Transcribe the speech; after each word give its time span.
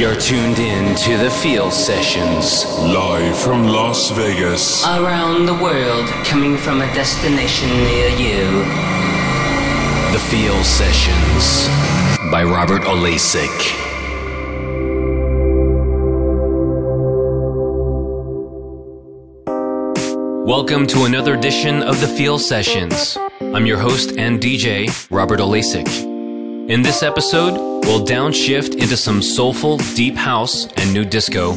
You're 0.00 0.16
tuned 0.16 0.58
in 0.58 0.94
to 0.94 1.18
the 1.18 1.30
Feel 1.30 1.70
Sessions. 1.70 2.64
Live 2.78 3.36
from 3.36 3.64
Las 3.64 4.10
Vegas. 4.12 4.82
Around 4.86 5.44
the 5.44 5.52
world, 5.52 6.08
coming 6.24 6.56
from 6.56 6.80
a 6.80 6.86
destination 6.94 7.68
near 7.68 8.08
you. 8.08 8.64
The 10.14 10.18
Feel 10.30 10.64
Sessions 10.64 11.68
by 12.32 12.44
Robert 12.44 12.80
Olasik. 12.84 13.50
Welcome 20.46 20.86
to 20.86 21.04
another 21.04 21.34
edition 21.34 21.82
of 21.82 22.00
the 22.00 22.08
Feel 22.08 22.38
Sessions. 22.38 23.18
I'm 23.42 23.66
your 23.66 23.76
host 23.76 24.16
and 24.16 24.40
DJ, 24.40 24.88
Robert 25.10 25.40
Olasik. 25.40 26.09
In 26.70 26.82
this 26.82 27.02
episode, 27.02 27.54
we'll 27.84 28.06
downshift 28.06 28.74
into 28.74 28.96
some 28.96 29.22
soulful 29.22 29.78
deep 29.96 30.14
house 30.14 30.68
and 30.74 30.94
new 30.94 31.04
disco, 31.04 31.54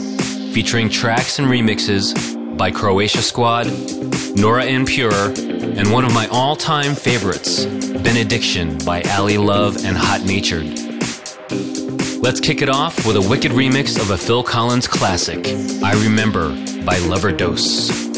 featuring 0.54 0.90
tracks 0.90 1.38
and 1.38 1.48
remixes 1.48 2.58
by 2.58 2.72
Croatia 2.72 3.22
Squad, 3.22 3.68
Nora 4.36 4.66
En 4.66 4.88
Pure, 4.88 5.14
and 5.14 5.92
one 5.92 6.04
of 6.04 6.16
my 6.16 6.26
all 6.30 6.56
time 6.56 6.96
favorites, 6.96 7.66
Benediction 7.66 8.80
by 8.80 9.04
Ali 9.04 9.38
Love 9.38 9.86
and 9.86 9.96
Hot 9.96 10.22
Natured. 10.22 10.80
Let's 12.20 12.40
kick 12.40 12.64
it 12.64 12.70
off 12.70 13.06
with 13.06 13.16
a 13.16 13.30
wicked 13.30 13.52
remix 13.52 14.02
of 14.02 14.10
a 14.10 14.18
Phil 14.18 14.42
Collins 14.42 14.88
classic, 14.88 15.48
I 15.84 15.94
Remember 16.04 16.50
by 16.84 16.98
LOVERDOSE. 16.98 18.13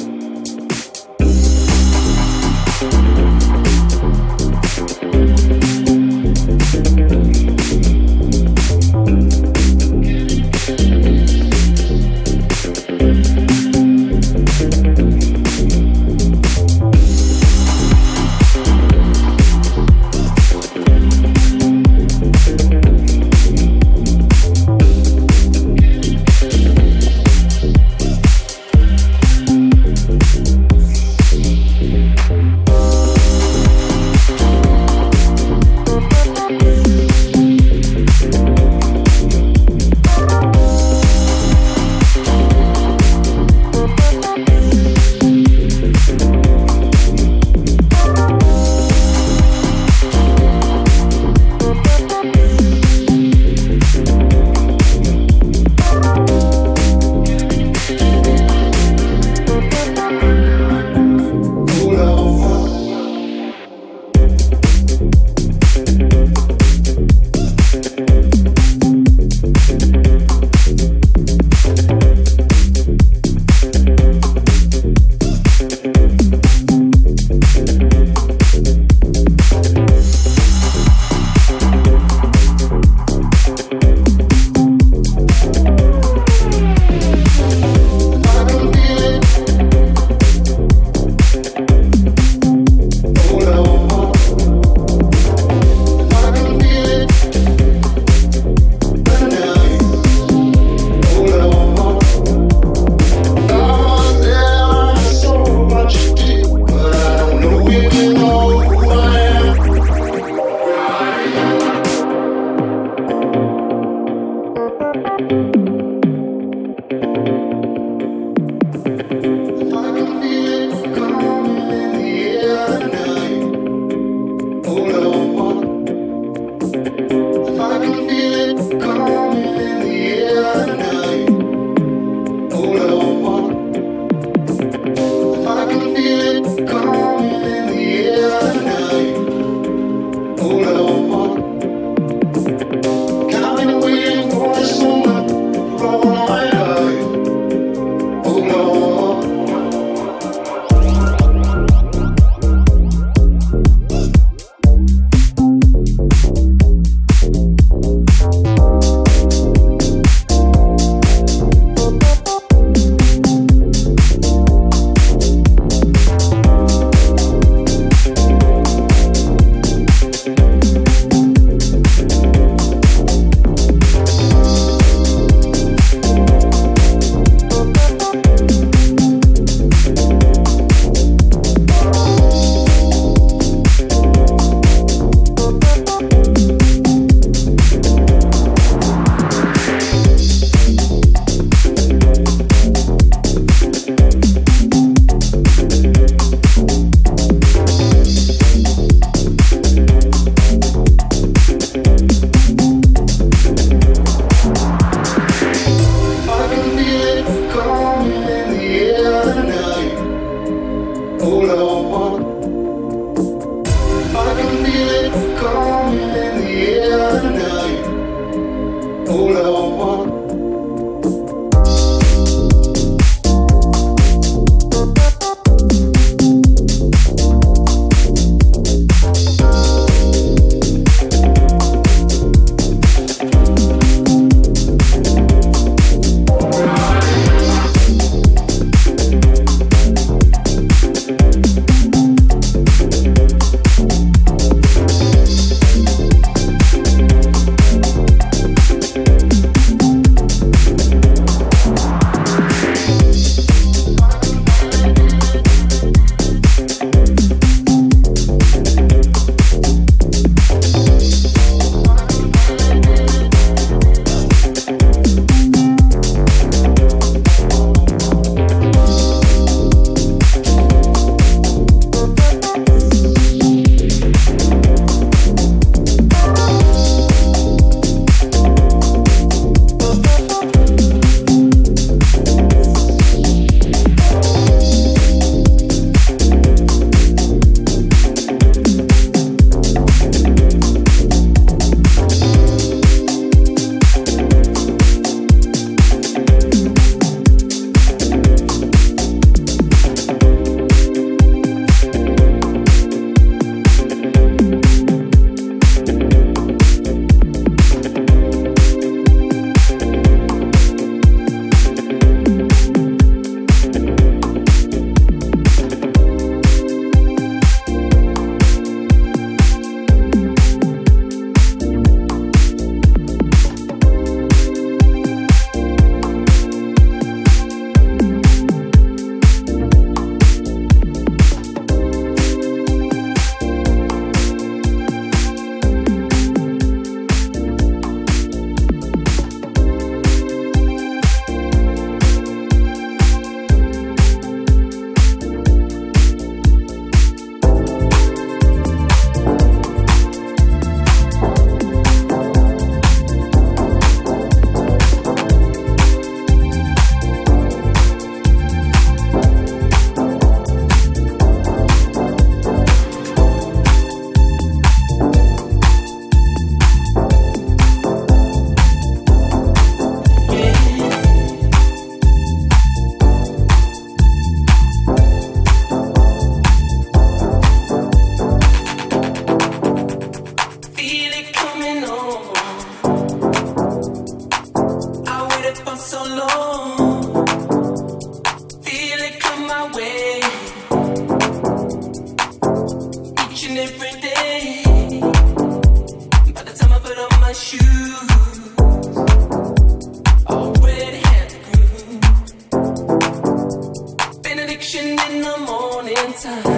time. 406.15 406.54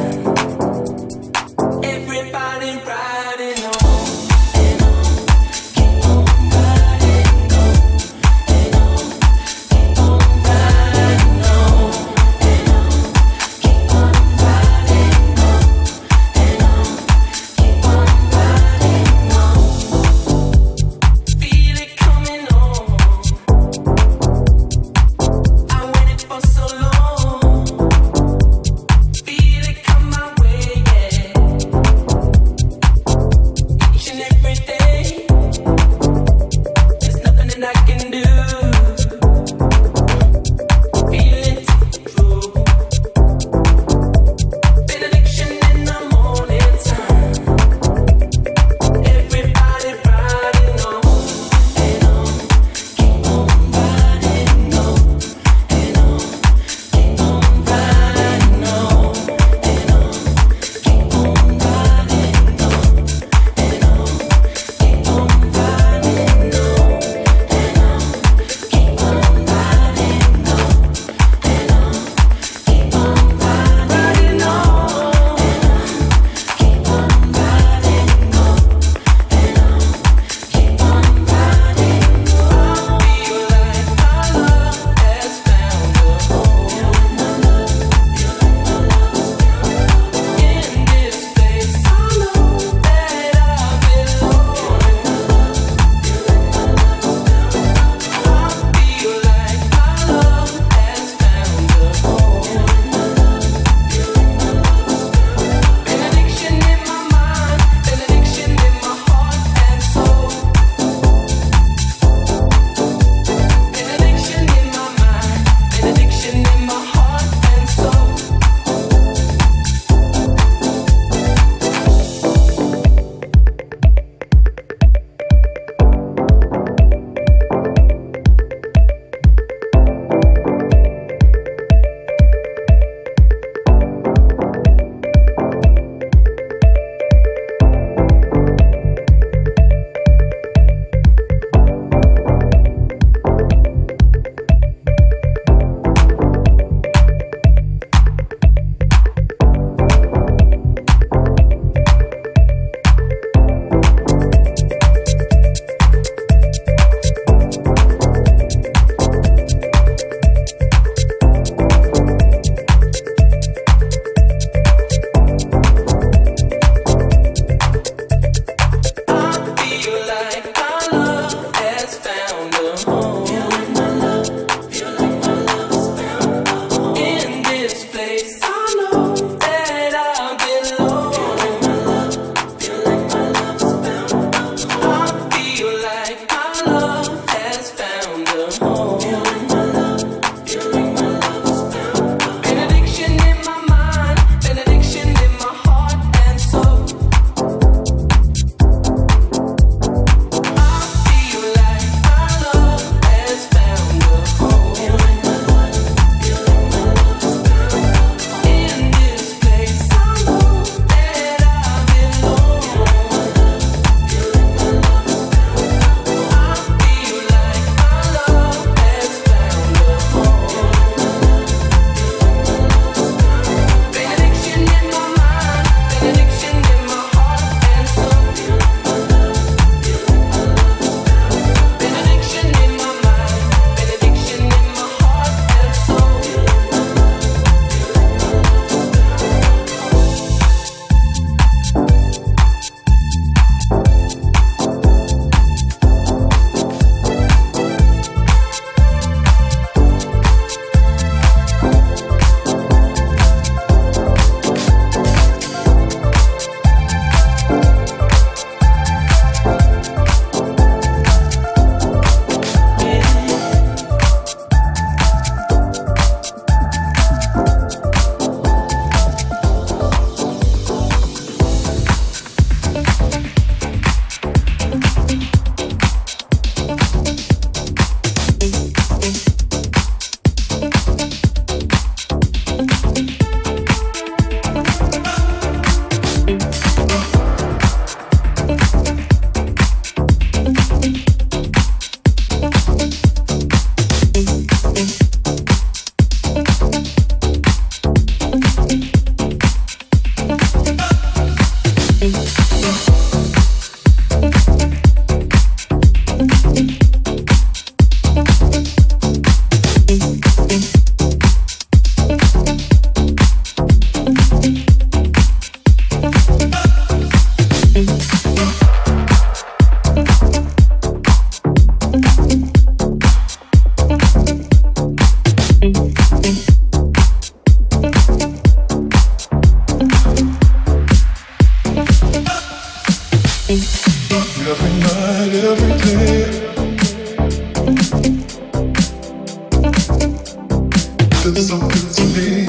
So 341.35 341.59
good 341.59 341.89
to 341.95 342.03
me. 342.15 342.45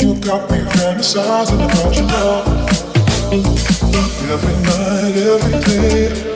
You 0.00 0.14
got 0.20 0.50
me 0.50 0.58
fantasizing 0.76 1.62
about. 1.64 2.46
Every 4.32 4.56
night, 4.62 5.16
every 5.16 5.60
day. 5.60 6.35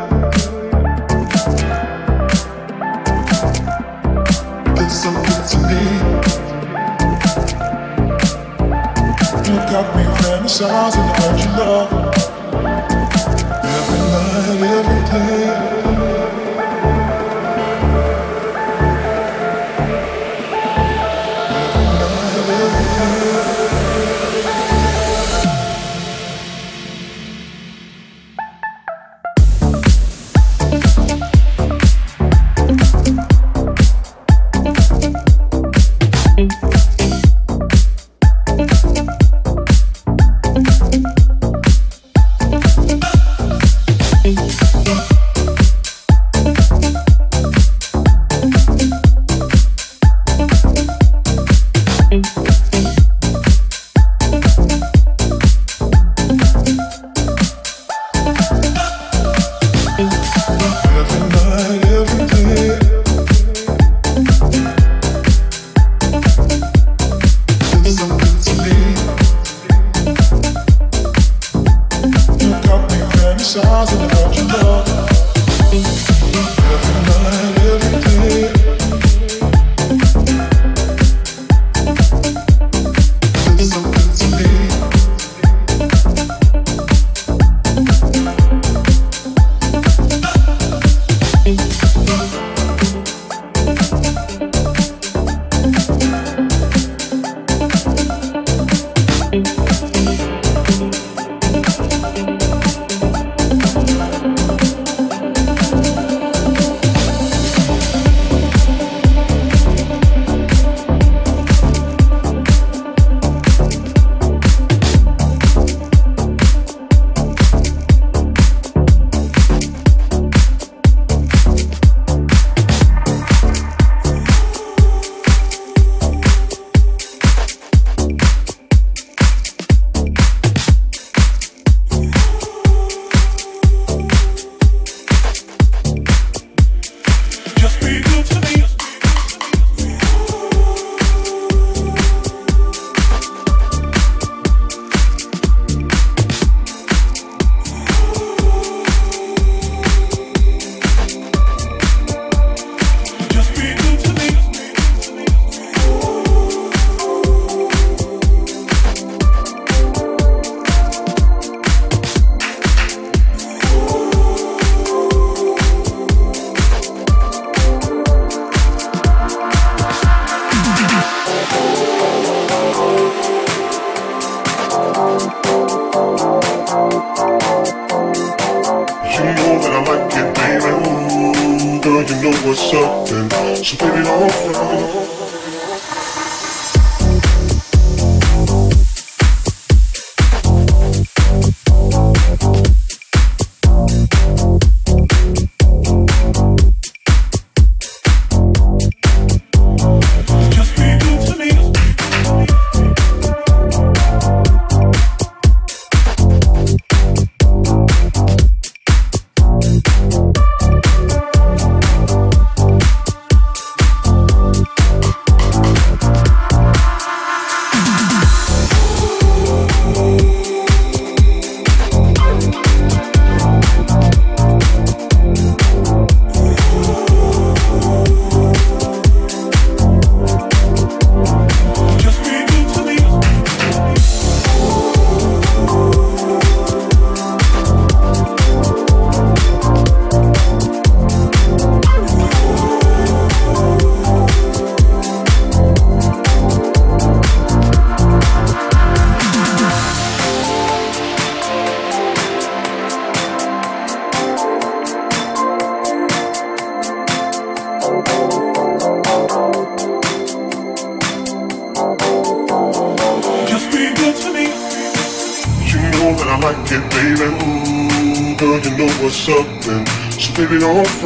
me 10.51 10.67
fantasizing 10.67 11.09
about 11.15 11.39
your 11.39 11.65
love. 11.65 12.00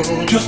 Stars. 0.04 0.36
Stop 0.36 0.45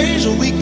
days 0.00 0.24
a 0.24 0.32
week 0.32 0.59